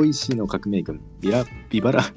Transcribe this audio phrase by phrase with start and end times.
[0.00, 2.00] 美味しいの革命軍、ビラ、ビバラ。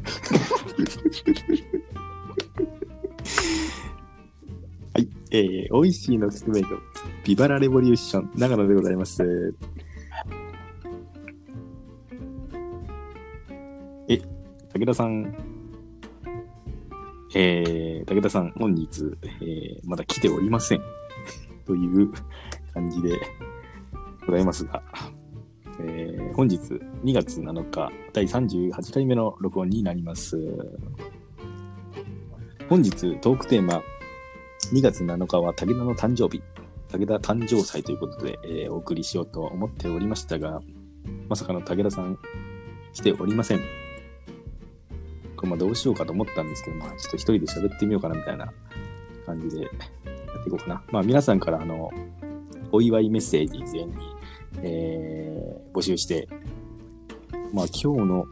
[4.94, 6.80] はい、えー、美味しいの革命軍、
[7.26, 9.54] ビバラレボリューション、長野でございます。
[14.08, 14.22] え、
[14.74, 15.36] 武田さん、
[17.36, 19.04] えー、武田さん、本日、
[19.42, 20.82] えー、まだ来ておりません。
[21.66, 22.10] という
[22.74, 23.20] 感じで
[24.26, 24.82] ございますが、
[25.80, 26.58] えー、本日
[27.04, 30.38] 2月7日第38回目の録音になります。
[32.70, 33.82] 本日トークテーマ
[34.74, 36.42] 2月7日は武田の誕生日、
[36.90, 40.62] 武田誕生祭ということで、えー、お送りしようと思っておりましたが、
[41.28, 42.18] まさかの武田さん
[42.94, 43.60] 来ておりません。
[45.36, 48.54] これまどうしようかと思ったんですけど、まあちょっと一人で喋ってみようかなみたいな
[49.26, 49.70] 感じでや
[50.40, 50.84] っていこうかな。
[50.92, 51.92] まあ皆さんからあの、
[52.72, 54.13] お祝いメッセージ全員
[54.62, 56.28] えー、募集して、
[57.54, 58.26] まあ今日の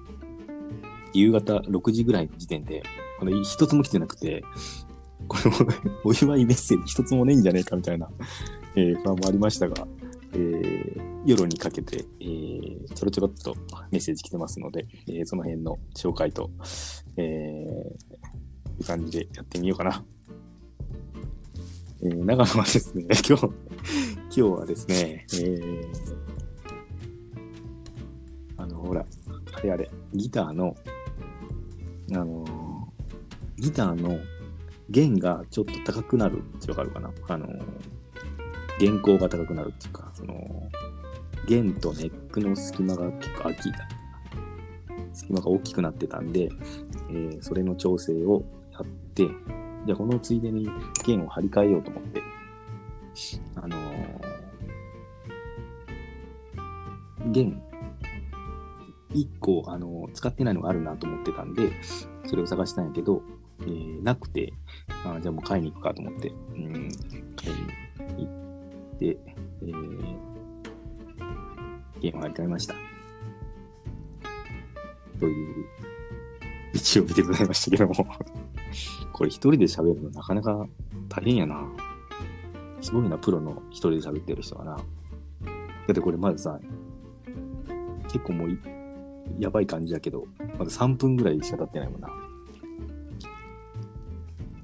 [1.13, 2.83] 夕方6時ぐらいの時点で、
[3.19, 4.43] この一つも来てなくて、
[5.27, 5.57] これも
[6.03, 8.09] お祝いメッセージ一つもねえんじゃねえかみたいな、
[8.75, 9.87] えー、不安もありましたが、
[10.33, 13.55] えー、夜にかけて、えー、ちょろちょろっと
[13.91, 16.49] メッセージ来てますので、えー、その辺の紹介と、
[17.17, 17.93] えー、い
[18.79, 20.03] う感じでやってみようかな。
[22.03, 23.49] えー、長野はですね、今日
[24.33, 25.85] 今日はですね、えー、
[28.55, 29.05] あの、ほら、
[29.51, 30.73] あれあれ、ギターの、
[32.13, 34.17] あのー、ギターの
[34.89, 37.11] 弦がちょっと高くなるってわかるかな？
[37.27, 37.61] あのー、
[38.79, 40.69] 弦高が高くなるっていうか、その、
[41.45, 43.69] 弦とネックの隙間が結構空き、
[45.11, 46.49] 隙間が大きくなってたんで、
[47.09, 49.27] えー、それの調整をやって、
[49.85, 50.69] じゃあこのついでに
[51.05, 52.21] 弦を張り替えようと思って、
[57.31, 57.61] 弦
[59.13, 61.71] 1個あの使ってないのがあるなと思ってたんで、
[62.25, 63.21] それを探したんやけど、
[63.61, 64.53] えー、なくて、
[65.05, 66.89] あじゃあもう買いに行くかと思って、うん、
[67.35, 67.55] 買い
[68.15, 68.31] に行
[68.95, 70.15] って、えー、
[72.01, 72.75] ゲームを買いました。
[75.19, 75.65] という
[76.73, 77.93] 日曜日でございましたけども
[79.13, 80.67] これ一人で喋るのなかなか
[81.09, 81.63] 大変やな。
[82.81, 84.75] すごいな、プロの一人で喋ってる人はな。
[84.75, 84.81] だ
[85.91, 86.59] ってこれまずさ、
[88.11, 88.57] 結構もう
[89.39, 90.25] やばい感じだけど、
[90.57, 92.09] まだ3分ぐらいしか経ってないもんな。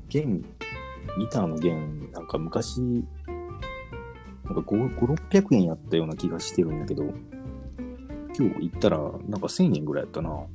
[0.09, 7.03] 弦、ギターの弦、なんか昔、なんか5、600円やったような気がしてるんだけど、
[8.37, 10.29] 今日行ったら、なんか1000円ぐらいやったな。
[10.29, 10.49] こ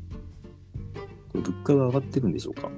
[1.35, 2.71] れ物価が上がってるんでしょうか？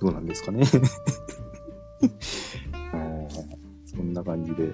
[0.00, 0.64] どうなんですかね
[3.86, 4.70] そんな感じで。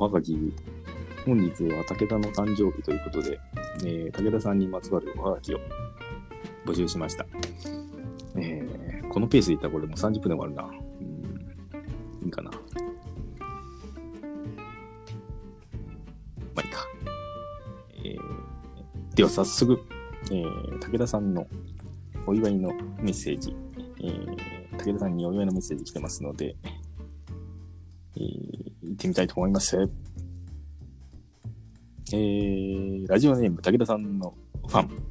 [0.00, 0.38] おはがき、
[1.26, 3.40] 本日は武田の誕生日ということで、
[3.84, 5.58] えー、武田さんにまつわるおはがきを
[6.64, 7.26] 募集しました。
[8.36, 10.62] えー、このペースでいったらこれもう30分で終わるな。
[10.62, 12.50] うん、いいかな。
[12.52, 12.58] ま
[16.58, 16.86] あいいか。
[18.04, 19.80] えー、では早速、
[20.30, 21.44] えー、武田さんの
[22.24, 23.56] お祝いのメッセージ、
[24.00, 26.54] えー、武田さんにお祝いのメッセージ来てますので、
[28.14, 28.67] えー
[28.98, 29.88] ってみたいと思います。
[32.12, 34.34] えー、ラジオネーム、武田さんの
[34.66, 35.02] ファン。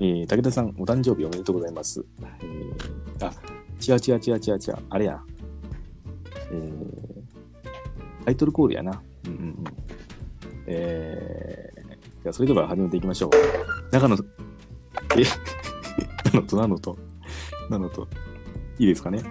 [0.00, 2.04] えー、武田さん、お誕生日おめでとうございます。
[2.20, 3.32] えー、あ、
[3.80, 5.20] 違う違う違う違う違う、あれや。
[6.50, 9.00] えー、タイトルコールやな。
[9.26, 9.64] うんうんうん。
[10.66, 13.92] えー、じゃ、それでは始めていきましょう。
[13.92, 14.16] 中の、
[15.16, 15.22] え、
[16.34, 16.98] なのと、なのと、
[17.70, 18.08] なのと、
[18.78, 19.22] いいですかね。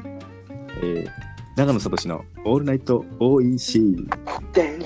[0.82, 4.08] えー長野聡のオールナイト OEC。
[4.56, 4.82] えん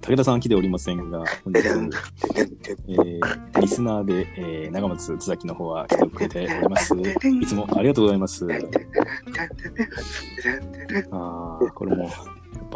[0.00, 1.58] 武田さてん来ておりんせんが、本日、
[2.36, 3.20] えて
[3.60, 6.94] リスナーで、えんて松津崎の方は来てくれております。
[6.94, 8.46] いつもありがとうございます。
[11.10, 12.08] ああ、これも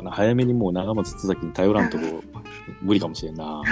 [0.00, 0.10] かな。
[0.10, 2.22] 早めにもう長松津崎に頼らんとこ
[2.82, 3.62] 無理かもしれんな。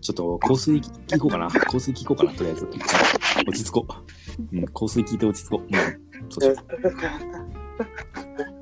[0.00, 1.50] ちょっと香水聞こうかな。
[1.50, 2.66] 香水聞こうかなとりあえず。
[3.46, 3.86] 落ち着こ
[4.52, 5.72] う、うん、香水聞いて落ち着こう、うん、
[6.30, 6.54] そうしよ
[8.50, 8.53] う。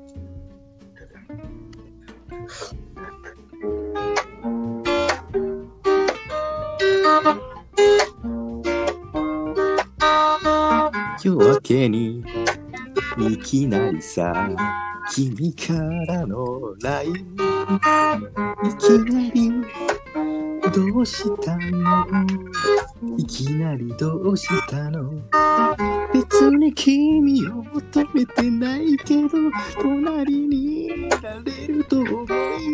[11.73, 12.23] けに
[13.17, 14.47] いきなりさ。
[15.11, 15.73] 君か
[16.07, 17.13] らの LINE
[18.63, 19.51] いきなり
[20.71, 22.05] どうしたの？
[23.17, 25.11] いきなりどうしたの？
[26.13, 29.29] 別に君を求めてないけど
[29.81, 32.27] 隣にいられると思い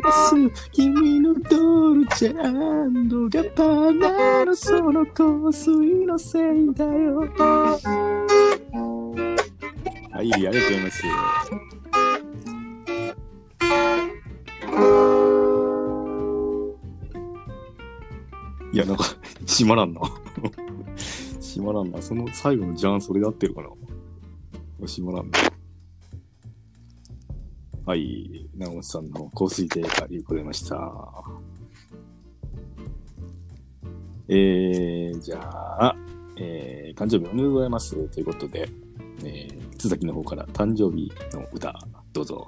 [0.03, 0.69] 出す。
[0.71, 7.27] 君のドルチェガッパーナのその香水のせいだよ。
[10.19, 11.03] はい、ありがとうございます。
[18.73, 19.05] いや、なんか、
[19.47, 20.01] 閉まらんな。
[21.39, 22.01] 閉まらんな。
[22.01, 23.69] その最後のジャンそれで合ってるかな
[24.85, 25.39] 閉まらんな。
[27.85, 30.75] はい、長本さんの香水でありがとうございました。
[34.27, 35.95] えー、じゃあ、
[36.35, 37.95] えー、誕生日おめでとうございます。
[38.09, 38.69] ということで、
[39.79, 41.73] 津崎の方から誕生日の歌、
[42.11, 42.45] どうぞ。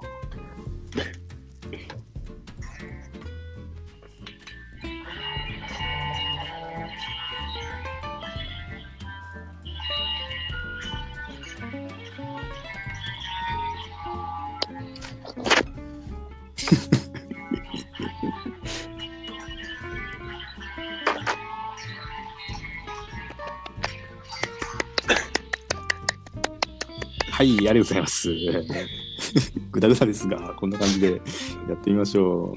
[27.42, 28.28] はい、ありがとうございます。
[29.72, 31.20] ぐだぐだですが、こんな感じで
[31.68, 32.54] やってみましょ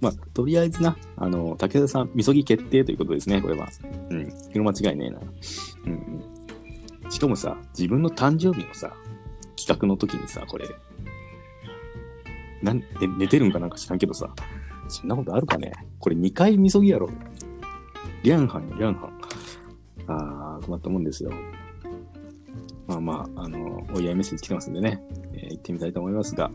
[0.00, 3.68] まあ、とりあえずな、あの、武田さん、みそぎ決定ということですね、これは。
[4.10, 5.20] うん、色間違いねえな。
[5.20, 6.24] うん、
[7.08, 8.92] しかもさ、自分の誕生日のさ、
[9.56, 10.66] 企画の時にさ、これ、
[12.64, 12.82] なん、え
[13.16, 14.34] 寝てるんかなんか知らんけどさ、
[14.88, 15.70] そんなことあるかね？
[16.00, 17.08] これ2回みそぎやろ。
[18.24, 19.20] リャンハン、リャンハン。
[20.08, 21.30] あー、困ったもんですよ。
[22.90, 25.00] まあまあ、あの、お祝いメッセージ来てますんでね、
[25.32, 26.50] えー行ってみたいと思いますが、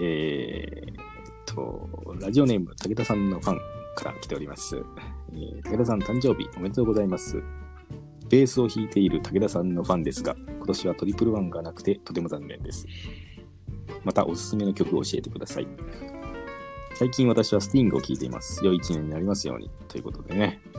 [0.00, 0.94] えーっ
[1.44, 3.58] と、ラジオネーム、武田さんのファン
[3.94, 4.82] から来ております。
[5.32, 7.42] えー武田さん誕生日おめでとうございます。
[8.30, 12.86] ベースを弾いている武田さんのファンですが、今年はトリプルワンがなくてとても残念です。
[14.02, 15.68] またおすすめの曲を教えてください。
[16.94, 18.64] 最近私はスティングを聴いています。
[18.64, 19.70] 良い一年になりますように。
[19.88, 20.78] ということでね、え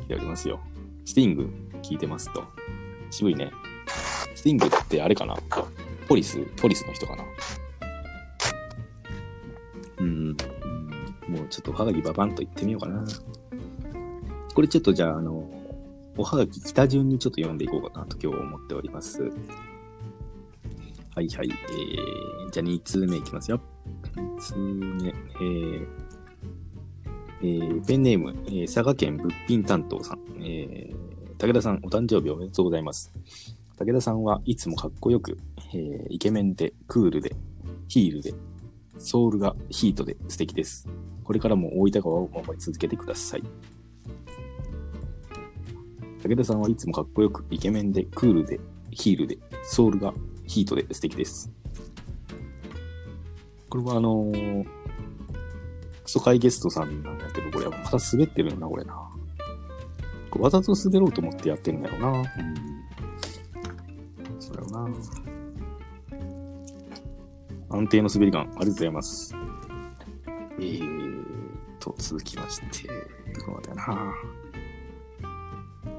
[0.00, 0.60] ー、来ておりますよ。
[1.04, 1.50] スティング
[1.82, 2.44] 聞いてますと。
[3.10, 3.50] 渋いね。
[4.34, 5.36] スティングってあれかな？
[6.08, 6.38] ポリス？
[6.56, 7.24] ポリスの人かな？
[9.98, 10.36] うん、うん
[11.28, 13.04] もうちょっとおはがきババンと言ってみようかな。
[14.54, 15.50] これちょっとじゃあ、あの、
[16.16, 19.22] おはがき北順にちょっと読んでいこうかなと今日思っております。
[19.22, 19.32] はい
[21.16, 21.28] はい。
[21.28, 23.60] えー、じゃあ2通目いきますよ。
[24.14, 25.08] 2通目。
[25.08, 25.86] えー、
[27.40, 30.18] えー、ペンネーム、えー佐賀県物品担当さん。
[30.40, 30.93] えー、
[31.44, 33.12] 武田さん、お誕生日おめでとうございます。
[33.76, 35.36] 武田さんはいつもかっこよく、
[35.74, 37.36] えーイケメンで、クールで、
[37.86, 38.32] ヒールで、
[38.96, 40.88] ソウルがヒートで素敵です。
[41.22, 43.42] これからも大分川を守り続けてください。
[46.22, 48.58] 武田さんはいつもかっこよく、イケメンで、クールで、
[48.90, 50.14] ヒールで、ソウルが
[50.46, 51.52] ヒートで素敵です。
[53.68, 54.64] これはあのー
[56.04, 59.10] クソ会ゲストさんなんだけど、これまた滑ってるよな、これな。
[60.38, 62.08] わざと滑ろうと思ってやってるんだろうな。
[62.18, 62.24] うん。
[64.40, 64.94] それはな。
[67.70, 69.34] 安定の滑り感、ありがとうございます。
[70.58, 71.24] えー
[71.80, 72.88] と、続きまして、
[73.34, 74.14] どこまでやな。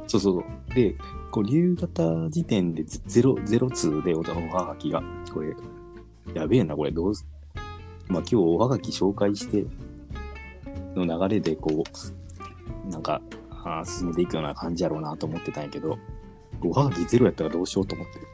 [0.07, 0.75] そうそうそう。
[0.75, 0.95] で、
[1.31, 5.55] こう、夕方時点でゼロ、ゼロ通でおはがきが、これ、
[6.33, 7.25] やべえな、これ、どうす、
[8.07, 9.65] まあ今日おはがき紹介して、
[10.95, 13.21] の流れでこう、なんか、
[13.65, 15.97] あ進めていくような感じやろうなと思ってたんやけど、
[16.61, 18.27] おはがきゼロやったらどうしようと思ってる。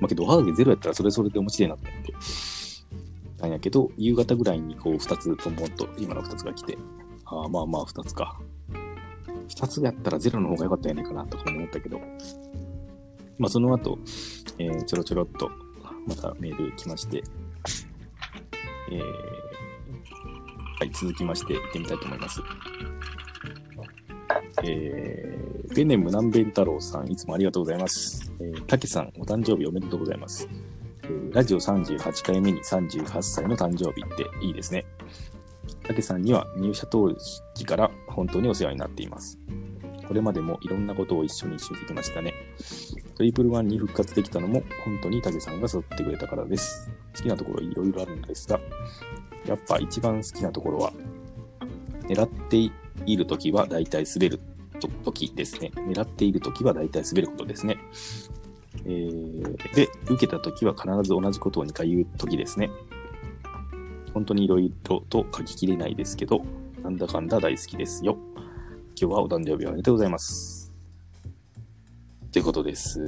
[0.00, 2.12] まあけど、おはがきゼロやったらそれそれで面白いなと思って。
[3.42, 6.76] なんやけど、夕方ぐらいにこう二つともっと今の二つが来て、
[7.24, 8.38] ああ、まあまあ二つか。
[9.48, 12.00] 二つやったらゼロの方が良かったんやないかなとか思ったけど、
[13.38, 13.98] まあその後、
[14.58, 15.50] えーちょろちょろっと
[16.06, 17.22] またメール来まして、
[18.90, 19.00] えー
[20.78, 22.40] はい、続きまして行ってみたいと思います。
[24.64, 28.32] えー、ペンネーム南弁太郎さん、いつもありがとうございます。
[28.40, 30.48] えー、たけさん、お誕生日おめでとうございます。
[30.50, 30.76] えー
[31.32, 34.84] ラジオ38回目に38歳の誕生日っていいですね。
[35.84, 37.12] たけさんには入社当
[37.54, 39.38] 時から本当にお世話になっています。
[40.08, 42.32] これまでもいろんなことを一緒にしてきましたね。
[43.16, 46.90] トリプルワンに復活できたのも本当にたけさんが誘ってくれたからです。
[47.14, 48.58] 好きなところいろいろあるんですが、
[49.46, 50.92] やっぱ一番好きなところは、
[52.08, 52.72] 狙ってい
[53.04, 54.40] いるときは大体滑る
[54.80, 55.72] と時ですね。
[55.74, 57.78] 狙っているときは大体滑ることですね。
[58.84, 62.70] えーで、受けたときは必ず同じことを2回言うときですね。
[64.14, 66.42] 本当にいろいろと書ききれないですけど、
[66.82, 68.16] なんだかんだ大好きですよ。
[68.98, 70.72] 今日はお誕生日おめでとうございます。
[72.32, 73.00] ということです。
[73.00, 73.06] は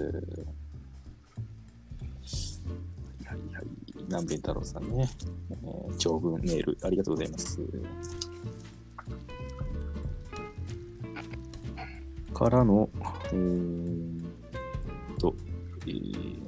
[3.34, 3.66] いはい。
[4.08, 5.08] 南弁太郎さんね、
[5.50, 7.60] えー長文メールありがとうございます。
[12.38, 12.88] からの、
[13.32, 14.22] えー
[15.18, 15.34] と、
[15.86, 16.38] えー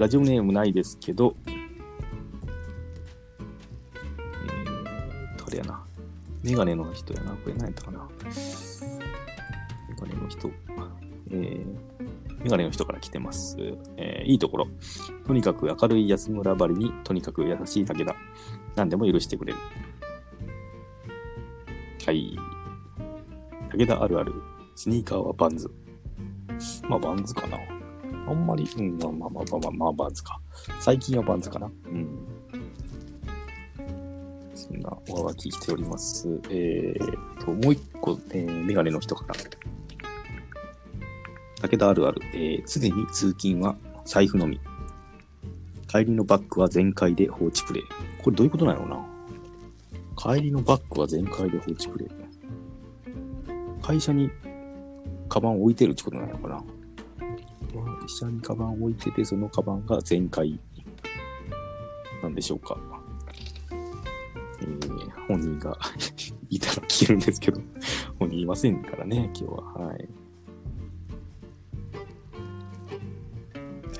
[0.00, 5.84] ラジオネームないですけど、えーと、あれやな。
[6.42, 7.32] メガネの人やな。
[7.32, 8.08] これ何やったかな。
[8.24, 10.50] メガネの人。
[11.30, 13.58] えー、メガネの人から来てます。
[13.98, 14.68] えーいいところ。
[15.26, 18.16] とにかく明るい安村ばりに、とにかく優しいだけだ。
[18.76, 19.58] 何でも許してくれる。
[22.06, 22.38] はい。
[23.80, 24.34] 武田あるある。
[24.76, 25.70] スニーカーはバンズ。
[26.86, 27.56] まあ、バンズかな。
[28.28, 30.38] あんまり、うん、まあまあまあまあまあ、バンズか。
[30.80, 31.70] 最近はバンズかな。
[31.86, 32.06] うん。
[34.54, 36.28] そんなおはがき来ております。
[36.50, 39.34] えーと、もう一個、えーメガネの人から。
[41.62, 42.20] 武田あるある。
[42.34, 44.60] えー常に通勤は財布のみ。
[45.88, 47.84] 帰りのバッグは全開で放置プレイ。
[48.22, 49.06] これどういうことなのな
[50.18, 52.19] 帰りのバッグは全開で放置プレイ。
[53.90, 54.30] 会社に
[55.28, 56.62] カバンを置いてるってことなのかな？
[58.00, 60.60] 会社にカバンを置いてて、そのカバンが全開
[62.22, 62.78] なんでしょうか？
[63.72, 65.76] えー本人が
[66.50, 67.60] いたら聞けるんですけど、
[68.20, 69.62] 本人いませんからね、今日は。
[69.86, 70.08] はい。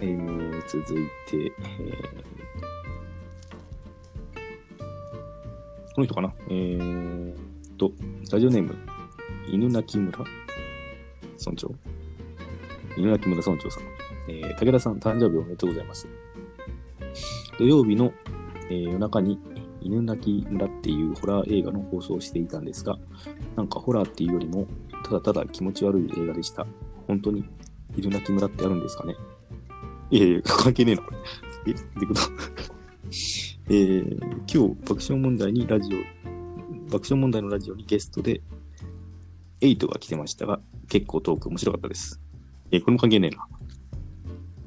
[0.02, 2.30] えー、続いて、えー
[5.96, 6.32] この人かな？
[6.48, 7.34] えー
[7.76, 7.90] と、
[8.30, 8.76] ラジオネーム、
[9.52, 10.24] 犬鳴村？
[11.38, 11.74] 村長？
[12.96, 13.82] 犬鳴村村長さん。
[14.28, 16.06] えー武田さん、誕生日おめでとうございます。
[17.58, 18.12] 土曜日の、
[18.70, 19.38] えー夜中に
[19.80, 22.98] 犬鳴村っていうホラー映画の放送をしていたんですが、
[23.56, 24.66] なんかホラーっていうよりも、
[25.04, 26.66] ただただ気持ち悪い映画でした。
[27.06, 27.44] 本当に
[27.96, 29.14] 犬鳴村ってあるんですかね？
[30.10, 31.16] いやいや、関係ねえな、これ。
[31.66, 31.70] え？
[31.70, 32.20] ってこと
[33.72, 34.18] えー、
[34.52, 35.98] 今日、爆笑問題にラジオ、
[36.90, 38.42] 爆笑問題のラジオにゲストで、
[39.60, 42.20] エイトが来てましたが、結構トーク面白かったです。
[42.70, 43.46] えーこれも関係ねえな。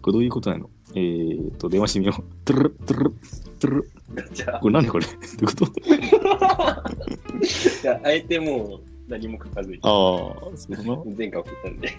[0.02, 0.70] これどういうことなの？
[0.96, 2.24] えーと、電話してみよう。
[2.46, 3.12] トゥルルトゥルル
[3.60, 3.92] トゥル
[4.62, 5.06] これ何これ？
[5.08, 5.72] どういうこと？
[7.82, 9.92] じゃあ、あえてもう何も書かずに、ああ、
[10.56, 10.98] そうだな。
[11.18, 11.90] 前回送ったんで。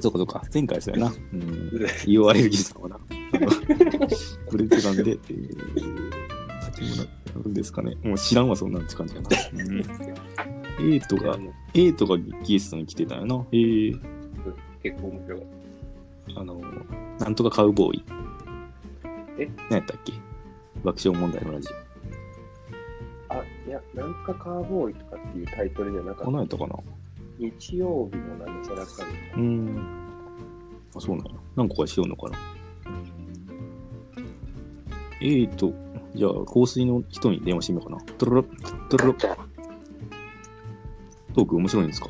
[0.00, 0.42] そうかそうか。
[0.52, 1.14] 前回そうやな。
[1.32, 1.70] うん。
[2.06, 2.98] 言われる技術だわな。
[4.46, 7.96] これてたんで、えー、先もなるんですかね。
[8.02, 9.28] もう知らんわ、そんなんって感じやな。
[9.52, 10.92] うん。
[10.92, 11.38] エイトが、
[11.74, 12.16] エイトが
[12.46, 13.44] ゲストに来てたんやな。
[13.52, 14.00] えー、
[14.82, 15.46] 結構面白かっ
[16.38, 16.60] あの、
[17.18, 18.04] なんとかカウボーイ。
[19.38, 19.48] え？
[19.70, 20.12] 何やったっけ？
[20.82, 21.74] 爆笑問題のラジた。
[23.36, 26.82] あ、いや、なんかカーボーイとかっていうタイトルじゃなかっ何やったかなた。
[27.38, 28.92] 日曜日の何ちゃらか
[29.36, 29.78] みうーん。
[30.94, 31.32] あ、そうなんや。
[31.54, 32.38] 何個かしようのかな。
[35.20, 35.72] えーと、
[36.16, 38.02] じゃあ、香水の人に電話してみようかな。
[38.18, 38.48] トゥルル
[38.88, 39.36] トゥルルじゃ
[41.34, 42.08] トーク面白いんですか？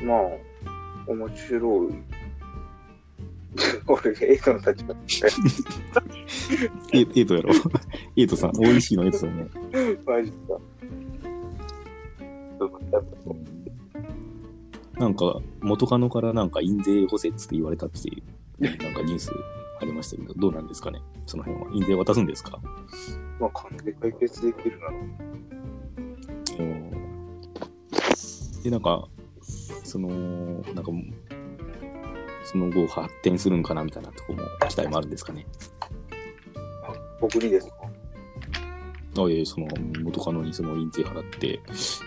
[0.00, 0.18] あ、まあ、
[1.08, 1.92] 面白い。
[3.88, 4.94] 俺、エイトの立場。
[6.92, 7.50] エエイトやろ？
[8.16, 9.48] エイトさん、美味しいのエイトさんね。
[10.06, 10.36] マジか。
[14.98, 18.22] なんか、元カノからなんか印税補正って言われたってい
[18.58, 19.34] う、なんかニュースあ
[19.88, 21.00] りましたけど、どうなんですかね？
[21.26, 21.70] その辺は。
[21.72, 22.60] 印税渡すんですか？
[23.40, 24.92] まあ、金で解決できるなら。
[26.60, 26.90] うん
[28.62, 29.08] で、なんか、
[29.84, 30.90] その、なんか、
[32.44, 35.46] その後発展するんかなみたいなとこも、期待もあるんですかね？
[37.20, 37.74] 僕にですか？
[39.18, 39.68] あいえ、その、
[40.02, 41.60] 元カノにその印税払って、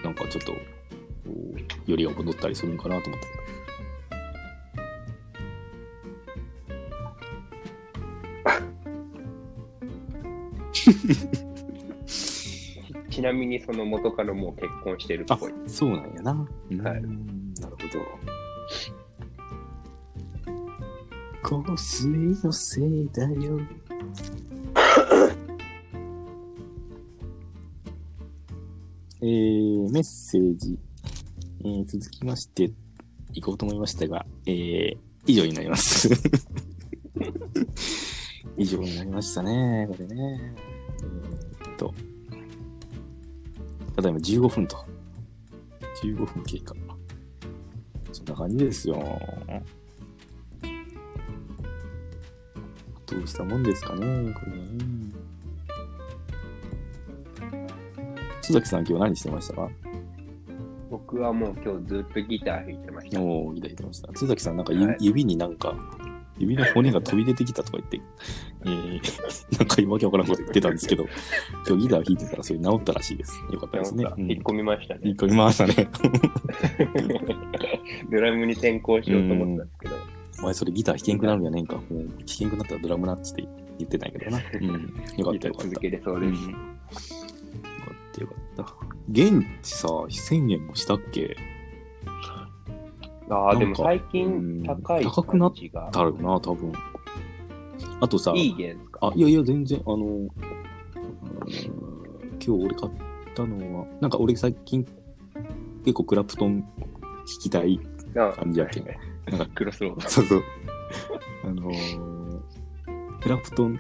[0.04, 0.52] なんかちょっと、
[1.90, 3.28] よりが戻ったりするんかなと思った
[13.10, 15.52] ちなみにその元カノもう結婚してるっぽい。
[15.52, 15.58] ど。
[15.68, 16.48] そうなんやな。
[16.72, 17.18] うんはいなる
[17.60, 17.68] ほ
[21.58, 21.64] ど。
[21.64, 22.08] 香水
[22.44, 23.60] のせいだよ。
[29.24, 30.80] えー、メッセージ、
[31.64, 32.72] えー続きまして、
[33.34, 36.10] いこうと思いましたが、えー、以上になります。
[38.58, 40.56] 以上になりましたね、これね。
[41.82, 41.94] と、
[43.96, 44.78] ただいま15分と。
[46.04, 46.76] 15分経過。
[48.12, 48.96] そんな感じですよ。
[53.08, 54.00] どうしたもんですかね、
[54.34, 54.68] これね。
[58.42, 59.70] 須崎さん、今日何してましたか？
[60.90, 63.20] 僕はもう今日ずっとギター弾いてました。
[63.22, 64.08] おお、ギター弾いてました。
[64.10, 65.76] 須崎さん、なんか、はい、指になんか
[66.42, 68.02] 指の骨が飛び出てきたとか言って、
[68.66, 69.02] えー、
[69.60, 71.06] なんか今わけわからんこと言ってたんですけど、
[71.68, 73.42] 今日ギター弾いてたらそれ治ったらしいです。
[73.52, 74.06] よかったですね。
[74.18, 75.16] うん引っ込みましたね引っ。
[75.16, 75.90] 込みましたね。
[78.12, 79.96] ドラムに転向しようと思ったんですけど、
[80.40, 81.76] お前それギター弾けんくなるんやねんか。
[81.76, 83.44] もう弾けんくなったらドラムなっつって
[83.78, 84.42] 言ってたんやけどな。
[84.54, 84.94] うん。
[85.18, 85.68] よかったよかった。
[85.70, 86.30] 続けれそうです。
[86.30, 88.76] うんよかったよかった。
[89.10, 91.36] 現地さ、1000円もしたっけ？
[93.34, 95.90] ああ、でも最うん近高い高くなっ感じが。
[95.92, 96.72] だろうな、多分。
[98.02, 99.08] あとさ、いいゲームか？
[99.08, 100.30] あ、いやいや、全然、あの、今
[102.40, 102.92] 日俺買っ
[103.36, 104.86] たのは、なんか俺最近
[105.86, 107.80] 結構クラプトン弾きたい
[108.18, 108.86] あ感じやけん。
[109.30, 110.02] なんかクロスロード。
[110.10, 110.44] そうそう。
[111.46, 112.40] あのー
[113.22, 113.80] クラプトン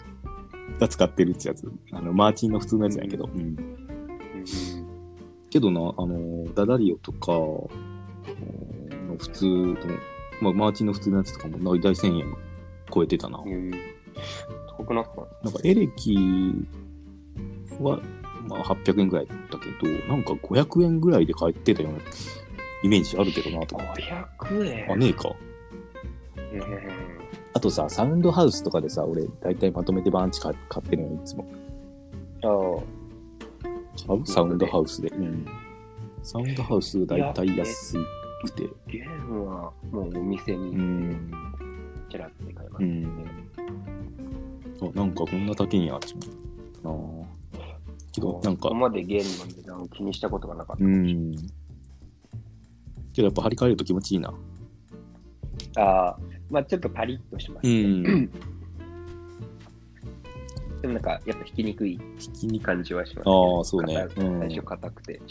[0.79, 1.69] が使ってるってやつ。
[1.91, 3.25] あの、マーチンの普通のやつやけど。
[3.25, 3.55] うん。
[5.49, 7.33] けどな、あのーダダリオとか、
[9.11, 9.75] の普通の、
[10.41, 12.35] まあ、マーチンの普通のやつとかも、大体1000円
[12.93, 13.41] 超えてたな。
[13.45, 13.71] うん。
[14.77, 16.15] 高くなったなんかエレキ
[17.79, 17.99] は、
[18.47, 21.99] まあ、800円ぐらいだけど、なんか500円ぐらいで買ってたような
[22.83, 24.03] イメージあるけどなと思って。
[24.39, 24.91] 500円？
[24.91, 25.29] あ、ねえか。
[25.29, 26.61] うん
[27.53, 31.45] あとさ、サウンドハウスとかでさ、俺、大体まとめてバーンチ買買ってるのよ、いつも。
[32.43, 34.25] あ買う？
[34.25, 35.09] サウンドハウスで。
[35.09, 35.45] うん。
[36.23, 37.97] サウンドハウス大体安
[38.41, 38.65] くて。
[38.65, 41.31] あ、ゲームはもうお店うにん。
[42.09, 42.91] ちらって買いますね。
[42.91, 44.89] うん。
[44.89, 46.07] あ、なんかこんな高いんや、って
[46.83, 47.27] 思ったな
[48.11, 51.31] けど、なんかここ、までゲームの値段を気にしたことがなかっうん。
[53.13, 54.33] けどやっぱ張り替えると気持ちいいな。
[55.73, 55.81] た。
[55.81, 58.03] ああ、まあちょっとパリッとします、ん。
[60.81, 61.99] でもなんか、やっぱ引きにくい。
[62.61, 64.07] 感じはします、ああ、そうね。
[64.15, 65.21] 最初硬くて。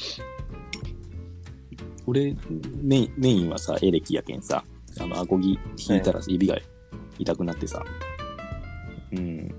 [2.11, 2.35] 俺
[2.83, 4.65] メイン、メインはさ、エレキやけんさ、
[4.99, 6.59] あの、アコギ弾いたら指が
[7.19, 7.85] 痛くなってさ、
[9.13, 9.55] うん、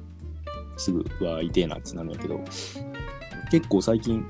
[0.75, 2.41] すぐ、うわ、痛えなってなるんやけど、
[3.49, 4.25] 結構最近、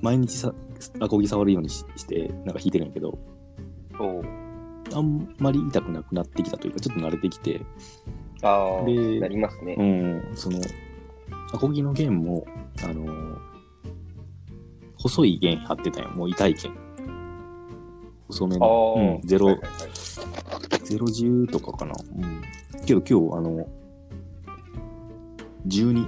[0.00, 0.54] 毎日さ、
[1.00, 3.18] アコギ触るようにしして、なんか弾いてるんやけど。
[4.94, 7.60] あんまり痛くなくなってきたというか、ちょっと慣れてきて、
[8.42, 9.76] ああ、でなりますね。
[9.78, 10.58] うん、その、
[11.52, 12.46] アコギの弦も、
[12.82, 13.52] あのー
[15.02, 16.10] 細い弦張ってたんよ。
[16.10, 16.72] もう痛い弦。
[18.32, 18.94] 細めあの。
[18.96, 21.94] あ、うん、ゼロはい、はいはいゼロ十とかかな。
[22.16, 22.42] うん。
[22.84, 23.66] けど今日、あの、
[25.66, 26.06] 12、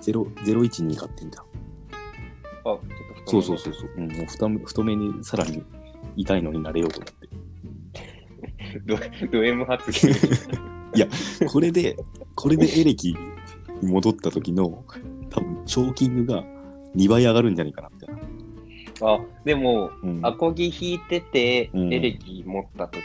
[0.00, 1.44] ゼロ、ゼロ一二買ってんだ。
[2.64, 2.78] あ、
[3.26, 3.90] そうそうそうそう。
[3.96, 5.62] うん、もう太め太めにさらに
[6.16, 7.26] 痛いのになれようと思って。
[9.30, 10.14] ドド M 発言。
[11.48, 11.96] これで、
[12.34, 13.12] これでエレキ
[13.82, 14.84] に戻った時の、
[15.30, 16.42] 多分、チョーキングが
[16.96, 17.90] 2倍上がるんじゃないかな。
[19.02, 20.20] あ、でも、うん。
[20.24, 23.02] アコギ弾いてて、うんエレキ持った時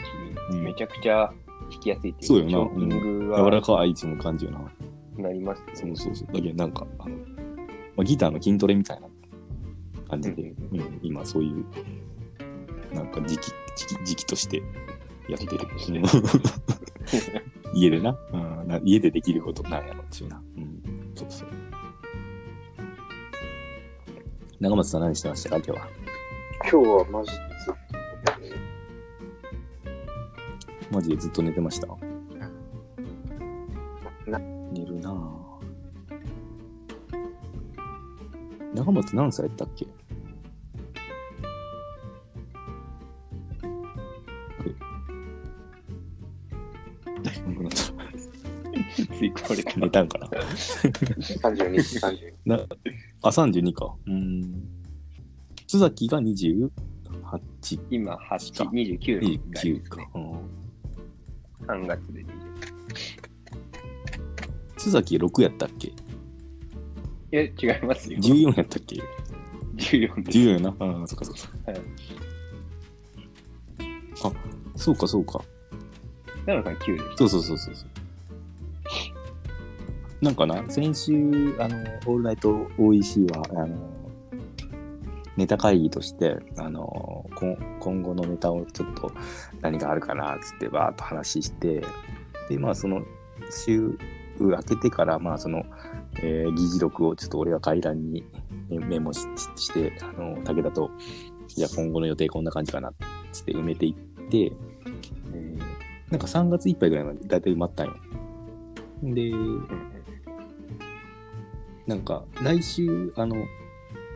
[0.50, 1.32] に、うんめちゃくちゃ
[1.70, 4.72] 弾きやすいっていうそうよな柔はらかい位置の感じよな。
[5.18, 5.72] なりますね。
[5.74, 6.32] そうそうそう。
[6.32, 9.08] だけどなんか、あの、まあ、ギターの筋トレみたいな
[10.08, 11.64] 感じで、うん、今そういう、
[12.94, 14.62] なんか時期、時期、時期として
[15.28, 15.66] やってる。
[15.88, 16.02] うん
[17.74, 18.80] 家でな,、うんな。
[18.84, 20.42] 家でできることなんやろっていうな。
[20.56, 21.12] うん。
[21.14, 21.48] そうそう。
[24.62, 25.56] 長松さん何してましたか？
[25.56, 25.88] 今日は。
[26.70, 27.74] 今日はマジでずっ
[30.92, 31.88] マジでずっと寝てました
[34.28, 35.22] な寝るなぁ。
[38.72, 39.84] 長松何歳やったっけ？
[49.50, 51.74] あれ寝たんかなと32、
[52.46, 52.66] 32。
[53.22, 53.94] なあ、32か。
[54.06, 54.68] うん。
[55.66, 56.70] 津崎が28、
[57.90, 59.80] 今、8、29ぐらい29ですね。。
[59.80, 60.32] かうん
[61.66, 62.26] 3月で20。
[64.76, 65.92] 津崎6やったっけ？
[67.30, 68.18] え、違いますよ。
[68.18, 68.96] ?14 やったっけ
[69.76, 70.38] ？14です。
[70.38, 70.74] ?14 やな。
[70.80, 71.70] ああ、そっかそっか。
[71.70, 71.80] はい
[74.24, 74.32] あ、
[74.76, 75.42] そうかそうか。
[76.46, 77.16] 奈良さん9です。
[77.16, 77.88] そうそうそうそうそう。
[80.22, 81.12] なんかな、先週、
[81.58, 83.76] あの、オールナイト OEC は、あの、
[85.36, 86.80] ネタ会議として、あの、
[87.34, 89.10] こ今後のネタをちょっと
[89.62, 91.82] 何があるかな、つってバーっと話して、
[92.48, 93.02] で、まあ、その、
[93.50, 93.98] 週
[94.38, 95.64] 明けてから、まあ、その、
[96.22, 98.24] えー議事録をちょっと俺が回覧に
[98.68, 100.92] メモしして、あの、武田と、
[101.48, 102.92] じゃあ今後の予定こんな感じかな、
[103.32, 105.62] つって埋めていって、えー
[106.10, 107.94] なんか3月いっぱいぐらいまで大体埋まったんよ。
[109.02, 109.32] で、
[111.86, 113.36] なんか、来週、あの、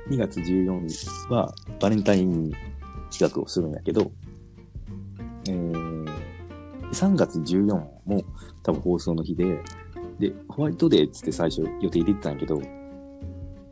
[0.08, 2.52] 2月14日はバレンタイン
[3.10, 4.12] 企画をするんやけど、
[5.48, 6.04] えー、
[6.92, 7.74] 3月14
[8.04, 8.22] も
[8.62, 9.60] 多分放送の日で、
[10.18, 12.64] で、ホワイトデーっつって最初予定入れてたんやけど、い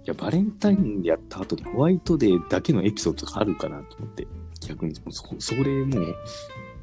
[0.07, 4.27] や、バレンタインでやった後にホワイトデーだけのエピソードとかあるかなと思って、
[4.67, 6.17] 逆に、もうそそれもう、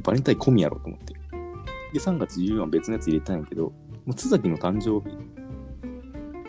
[0.01, 1.13] バレンタイン込みやろと思って。
[1.93, 3.73] で、3月14は別のやつ入れたんやけど、も
[4.07, 5.15] う津崎の誕生日、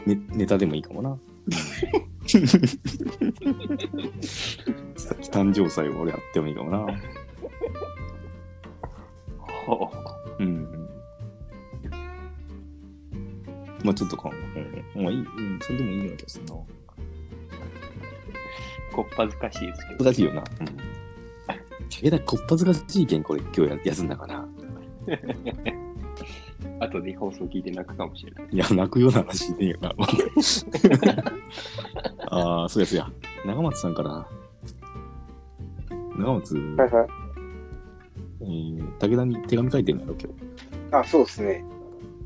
[0.06, 1.18] ね、ネタでもいいかもな。
[2.26, 2.46] 津
[4.96, 6.86] 崎誕生祭を俺やってもいいかもな。
[9.66, 9.90] ほ
[10.38, 10.88] うん。
[13.84, 14.30] まあちょっとか、
[14.94, 16.54] うん、まあいい、うん、それでもいいような気がするな。
[16.54, 16.58] う
[18.92, 20.04] こっぱずかしいですけど。
[20.04, 20.44] 難しいよな。
[20.60, 20.66] うん。
[21.88, 24.46] 武田こっぱずかしいけん、これ今日や休んだかな。
[26.82, 28.48] 後で放送聞いて泣くかもしれない。
[28.50, 29.94] いや、泣くような話ねえよな。
[32.28, 33.10] ああ、そうやそうや。
[33.46, 34.26] 長松さんから、
[36.16, 37.08] 長松、はいはい。
[38.42, 40.16] えー、武田に手紙書いてるんやろ、
[40.90, 41.64] 今あ、そうですね。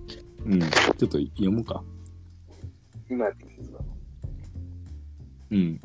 [0.07, 0.19] 日。
[0.47, 0.61] うん。
[0.61, 1.83] ちょっと読もうか。
[3.11, 3.79] 今でいいですか
[5.51, 5.79] うん。
[5.79, 5.83] ち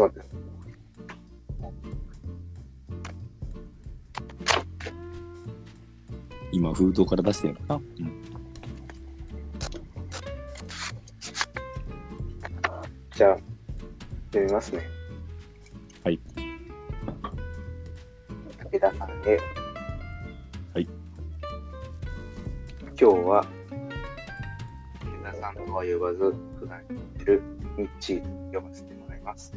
[0.00, 0.51] ょっと待って。
[6.52, 7.76] 今、封筒から出してるのかな。
[7.76, 7.82] うん。
[13.14, 13.36] じゃあ、
[14.32, 14.82] 読みますね。
[16.04, 16.20] はい。
[18.70, 19.38] 武田さんへ。
[20.74, 20.88] はい。
[22.88, 23.46] 今日は、
[25.00, 27.42] 武田さんとは呼ばず、普段言ってる
[27.78, 29.54] ミッチーと呼ばせてもらいます。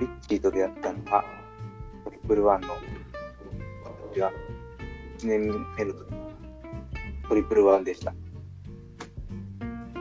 [0.00, 1.24] ミッチーと出会ったのは、
[2.04, 2.68] トリプルワンの、
[4.12, 4.32] 私が
[5.18, 6.14] 1年目の時
[7.28, 8.12] トリプルワンでした。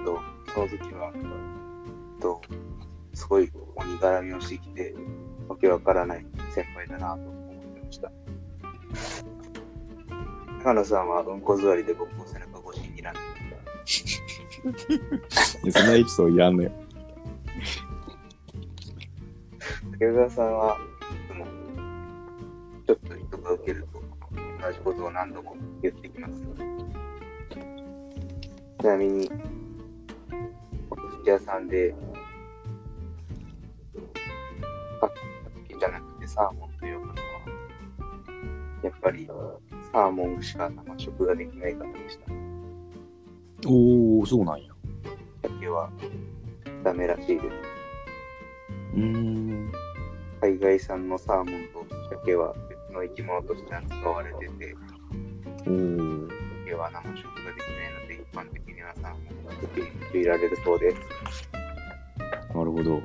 [0.05, 0.19] と、
[0.53, 1.13] その時は、
[2.21, 2.41] と、
[3.13, 4.93] すごい鬼絡みをしてきて、
[5.47, 8.11] わけわからない先輩だなと思ってました。
[10.63, 13.19] 高野さんはうんこ座りで僕の背中越しに睨んで
[15.63, 16.71] いやそんなエピソードいらんのよ。
[19.99, 21.45] 武田さんは、いつも、
[22.87, 23.92] ちょっと人が受けると、
[24.63, 26.41] 同じことを何度も言ってきます。
[28.79, 29.29] ちなみに、
[30.89, 31.93] お寿司屋さんで、
[35.01, 35.11] か
[35.67, 37.15] きじゃなくてサーモンと呼ぶのは、
[38.83, 39.27] やっぱり
[39.91, 42.31] サーモンしか生食ができない方でした。
[43.67, 44.73] おー、そうなんや。
[45.43, 45.91] 鮭は
[46.85, 47.45] ダメらしいです。
[48.95, 49.71] うーん。
[50.41, 52.62] 海外産のサーモンと鮭は別
[52.93, 54.75] の生き物として扱われてて、
[55.65, 56.43] おー。
[56.65, 60.97] 鮭は生食ができないので、一般的にはサーモンが受け入れられるそうです。
[62.55, 63.01] なるほど。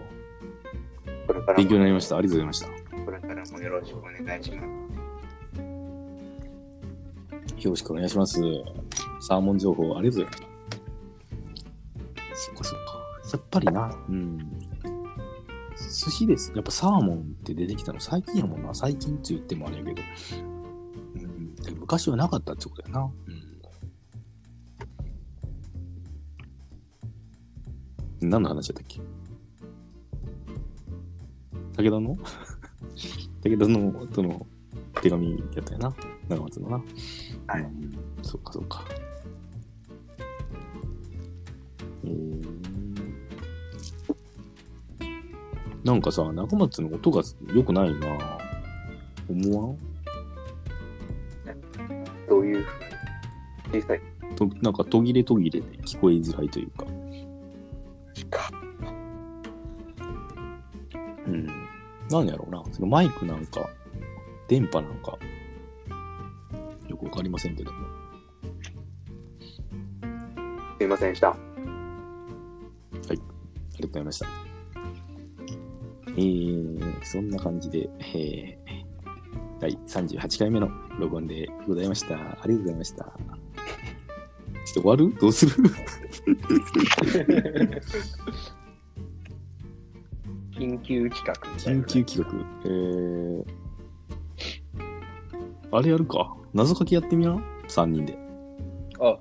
[1.27, 2.16] これから勉強にもなりました。
[2.16, 3.05] ありがとうございました。
[3.05, 4.68] これからもよろしくお願いします。
[7.59, 8.40] よろしくお願いします。
[9.20, 10.48] サーモン情報ありがとうございました。
[12.35, 12.98] そっかそっか。
[13.33, 14.05] やっぱりな。
[14.09, 14.67] うん。
[15.78, 16.52] 寿司です。
[16.54, 18.74] やっぱサーモンって出てきたの最近やもんな。
[18.74, 20.02] 最近って言ってもあれやけど。
[21.14, 21.54] うん。
[21.56, 23.10] でも昔はなかったってことやな。
[28.20, 28.30] うん。
[28.30, 29.00] 何の話だったっけ？
[31.82, 32.18] 武田の？
[33.42, 34.46] 武田の、との
[35.00, 35.94] 手紙やったよな。
[36.28, 36.76] 長松のな。
[37.46, 37.98] はいうん。
[38.22, 38.84] そっかそっか。
[45.88, 47.22] なんかさ、長松の音が
[47.55, 48.38] 良くないな
[49.27, 49.79] 思わん？
[52.29, 53.83] どういうふうに？
[53.83, 54.03] 小さい
[54.37, 56.85] となんか途切れ途切れで聞こえづらいというか。
[58.31, 58.51] か。
[61.27, 61.46] うん。
[62.11, 62.62] なんやろうな。
[62.70, 63.70] そのマイクなんか、
[64.46, 65.18] 電波なんか、
[66.87, 67.79] よくわかりませんけども。
[70.79, 71.31] すいませんでした。
[71.31, 71.37] あ
[73.09, 73.22] りが
[73.81, 74.47] とうございました。
[76.18, 82.16] えー、そんな感じで、えー、第38回目の録音でございました。
[82.16, 83.04] ありがとうございました。
[83.04, 83.14] ちょっ
[84.74, 85.14] と終わる？
[85.20, 85.52] どうする？
[90.59, 92.46] 緊急企画緊急企画。
[92.64, 93.44] えー、
[95.70, 96.35] あれやるか？
[96.52, 98.18] 謎かけやってみな ?3 人で。
[99.00, 99.18] あ、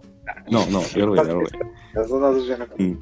[0.49, 1.49] なあなあ、やろうや、やろうや。
[1.93, 2.99] 謎謎じゃなくて、うん。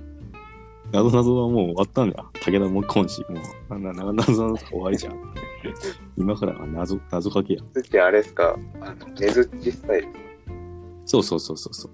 [0.95, 2.29] 謎謎はもう終わったんだよ。
[2.41, 3.21] 武田も今週。
[3.29, 3.39] も
[3.77, 5.15] う、なな謎謎終わりじゃん。
[6.17, 7.61] 今からは謎、謎かけや。
[7.73, 8.57] ずっちあれですか？
[8.81, 10.07] あの、ねずっちスタイル。
[11.05, 11.91] そうそうそうそうそう。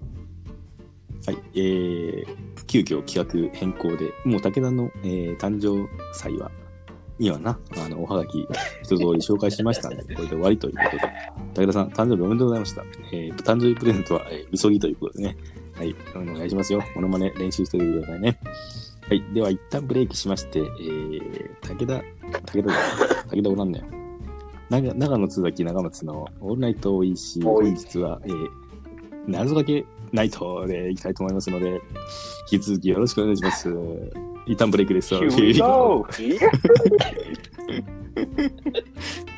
[1.26, 1.38] はい。
[1.54, 2.26] えー、
[2.66, 6.50] 急遽企画変更で、もう武田の、えー誕生祭は、
[7.20, 8.40] にはな、あの、おはがき
[8.84, 12.84] 一通り紹介しましたんで、これで終わりということで、武田さん、誕生日おめでとうございました。
[13.12, 15.38] えー、誕生日プレゼントは、えー、みそぎということでね。
[15.76, 15.96] はい。
[16.16, 16.82] お願いしますよ。
[16.96, 18.40] モノマネ練習しておいてくださいね。
[19.12, 19.24] はい。
[19.34, 22.02] では、一旦ブレーキしまして、えー、武田、
[22.54, 22.74] 武田だ、
[23.30, 23.86] 武田おらんねよ。
[24.70, 27.44] 長長野津崎長松のオールナイトおいしい。
[27.44, 28.50] 本日は、えー、
[29.28, 31.82] 謎かけナイトでいきたいと思いますので、
[32.54, 33.70] 引き続きよろしくお願いします。
[34.48, 35.14] 一旦ブレイクです。
[35.14, 36.08] Here we go!